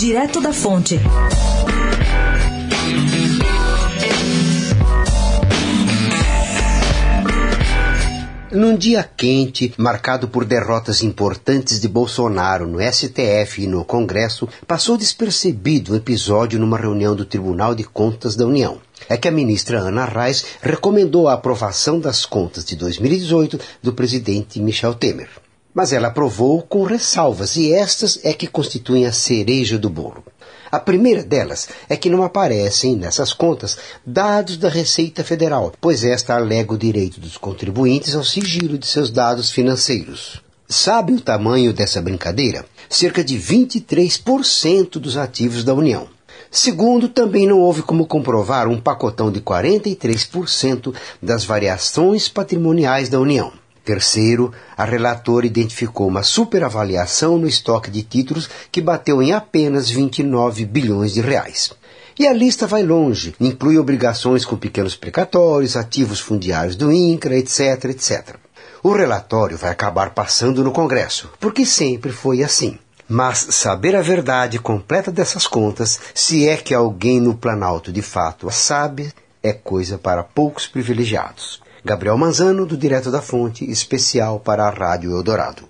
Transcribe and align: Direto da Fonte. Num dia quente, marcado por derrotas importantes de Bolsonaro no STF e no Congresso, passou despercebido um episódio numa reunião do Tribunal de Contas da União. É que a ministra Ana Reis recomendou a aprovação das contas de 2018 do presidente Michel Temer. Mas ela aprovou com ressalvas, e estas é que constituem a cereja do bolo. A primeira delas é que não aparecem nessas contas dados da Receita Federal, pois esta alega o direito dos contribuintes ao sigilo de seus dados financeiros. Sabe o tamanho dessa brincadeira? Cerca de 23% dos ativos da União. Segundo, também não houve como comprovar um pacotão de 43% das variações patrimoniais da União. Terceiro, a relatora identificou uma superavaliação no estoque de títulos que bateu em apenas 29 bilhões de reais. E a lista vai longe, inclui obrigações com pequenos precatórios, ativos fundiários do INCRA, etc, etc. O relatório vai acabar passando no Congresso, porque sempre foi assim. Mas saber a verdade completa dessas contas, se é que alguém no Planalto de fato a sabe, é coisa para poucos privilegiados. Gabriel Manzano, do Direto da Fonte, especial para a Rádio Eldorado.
Direto 0.00 0.40
da 0.40 0.50
Fonte. 0.50 0.98
Num 8.50 8.78
dia 8.78 9.02
quente, 9.04 9.74
marcado 9.76 10.26
por 10.26 10.46
derrotas 10.46 11.02
importantes 11.02 11.78
de 11.78 11.86
Bolsonaro 11.86 12.66
no 12.66 12.80
STF 12.80 13.64
e 13.64 13.66
no 13.66 13.84
Congresso, 13.84 14.48
passou 14.66 14.96
despercebido 14.96 15.92
um 15.92 15.96
episódio 15.96 16.58
numa 16.58 16.78
reunião 16.78 17.14
do 17.14 17.26
Tribunal 17.26 17.74
de 17.74 17.84
Contas 17.84 18.34
da 18.34 18.46
União. 18.46 18.80
É 19.06 19.18
que 19.18 19.28
a 19.28 19.30
ministra 19.30 19.80
Ana 19.80 20.06
Reis 20.06 20.46
recomendou 20.62 21.28
a 21.28 21.34
aprovação 21.34 22.00
das 22.00 22.24
contas 22.24 22.64
de 22.64 22.74
2018 22.74 23.60
do 23.82 23.92
presidente 23.92 24.60
Michel 24.60 24.94
Temer. 24.94 25.28
Mas 25.72 25.92
ela 25.92 26.08
aprovou 26.08 26.62
com 26.62 26.82
ressalvas, 26.82 27.56
e 27.56 27.72
estas 27.72 28.18
é 28.24 28.32
que 28.32 28.46
constituem 28.46 29.06
a 29.06 29.12
cereja 29.12 29.78
do 29.78 29.88
bolo. 29.88 30.24
A 30.70 30.78
primeira 30.78 31.24
delas 31.24 31.68
é 31.88 31.96
que 31.96 32.08
não 32.08 32.22
aparecem 32.22 32.94
nessas 32.94 33.32
contas 33.32 33.76
dados 34.06 34.56
da 34.56 34.68
Receita 34.68 35.24
Federal, 35.24 35.72
pois 35.80 36.04
esta 36.04 36.36
alega 36.36 36.72
o 36.72 36.78
direito 36.78 37.20
dos 37.20 37.36
contribuintes 37.36 38.14
ao 38.14 38.22
sigilo 38.22 38.78
de 38.78 38.86
seus 38.86 39.10
dados 39.10 39.50
financeiros. 39.50 40.40
Sabe 40.68 41.12
o 41.12 41.20
tamanho 41.20 41.72
dessa 41.72 42.00
brincadeira? 42.00 42.64
Cerca 42.88 43.24
de 43.24 43.36
23% 43.36 44.92
dos 45.00 45.16
ativos 45.16 45.64
da 45.64 45.74
União. 45.74 46.06
Segundo, 46.48 47.08
também 47.08 47.46
não 47.46 47.58
houve 47.58 47.82
como 47.82 48.06
comprovar 48.06 48.68
um 48.68 48.80
pacotão 48.80 49.32
de 49.32 49.40
43% 49.40 50.94
das 51.20 51.44
variações 51.44 52.28
patrimoniais 52.28 53.08
da 53.08 53.18
União. 53.18 53.52
Terceiro, 53.84 54.52
a 54.76 54.84
relatora 54.84 55.46
identificou 55.46 56.06
uma 56.06 56.22
superavaliação 56.22 57.38
no 57.38 57.48
estoque 57.48 57.90
de 57.90 58.02
títulos 58.02 58.48
que 58.70 58.80
bateu 58.80 59.22
em 59.22 59.32
apenas 59.32 59.90
29 59.90 60.64
bilhões 60.66 61.12
de 61.12 61.20
reais. 61.20 61.72
E 62.18 62.26
a 62.26 62.32
lista 62.32 62.66
vai 62.66 62.82
longe, 62.82 63.34
inclui 63.40 63.78
obrigações 63.78 64.44
com 64.44 64.56
pequenos 64.56 64.94
precatórios, 64.94 65.76
ativos 65.76 66.20
fundiários 66.20 66.76
do 66.76 66.92
INCRA, 66.92 67.36
etc, 67.36 67.86
etc. 67.86 68.36
O 68.82 68.92
relatório 68.92 69.56
vai 69.56 69.70
acabar 69.70 70.10
passando 70.10 70.62
no 70.62 70.72
Congresso, 70.72 71.30
porque 71.40 71.64
sempre 71.64 72.12
foi 72.12 72.42
assim. 72.42 72.78
Mas 73.08 73.38
saber 73.50 73.96
a 73.96 74.02
verdade 74.02 74.58
completa 74.58 75.10
dessas 75.10 75.46
contas, 75.46 75.98
se 76.14 76.48
é 76.48 76.56
que 76.56 76.74
alguém 76.74 77.18
no 77.20 77.34
Planalto 77.34 77.90
de 77.90 78.02
fato 78.02 78.48
a 78.48 78.52
sabe, 78.52 79.12
é 79.42 79.52
coisa 79.52 79.98
para 79.98 80.22
poucos 80.22 80.66
privilegiados. 80.66 81.60
Gabriel 81.82 82.18
Manzano, 82.18 82.66
do 82.66 82.76
Direto 82.76 83.10
da 83.10 83.22
Fonte, 83.22 83.64
especial 83.70 84.38
para 84.38 84.66
a 84.66 84.70
Rádio 84.70 85.16
Eldorado. 85.16 85.62